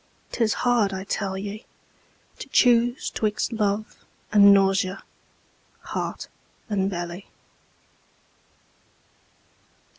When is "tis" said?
0.31-0.55